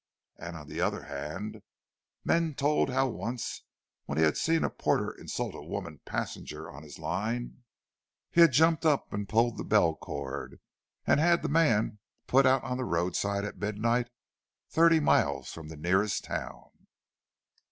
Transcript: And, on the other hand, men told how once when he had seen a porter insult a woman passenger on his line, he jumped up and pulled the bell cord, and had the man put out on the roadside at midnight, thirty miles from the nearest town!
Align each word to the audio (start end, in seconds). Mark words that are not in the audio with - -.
And, 0.37 0.55
on 0.57 0.67
the 0.67 0.81
other 0.81 1.03
hand, 1.03 1.61
men 2.25 2.55
told 2.55 2.89
how 2.89 3.07
once 3.07 3.65
when 4.05 4.17
he 4.17 4.23
had 4.23 4.35
seen 4.35 4.63
a 4.63 4.71
porter 4.71 5.11
insult 5.11 5.53
a 5.53 5.61
woman 5.61 5.99
passenger 6.05 6.71
on 6.71 6.81
his 6.81 6.97
line, 6.97 7.61
he 8.31 8.47
jumped 8.47 8.83
up 8.83 9.13
and 9.13 9.29
pulled 9.29 9.59
the 9.59 9.63
bell 9.63 9.95
cord, 9.95 10.59
and 11.05 11.19
had 11.19 11.43
the 11.43 11.49
man 11.49 11.99
put 12.25 12.47
out 12.47 12.63
on 12.63 12.77
the 12.77 12.83
roadside 12.83 13.45
at 13.45 13.59
midnight, 13.59 14.09
thirty 14.71 14.99
miles 14.99 15.51
from 15.51 15.67
the 15.67 15.77
nearest 15.77 16.23
town! 16.23 16.71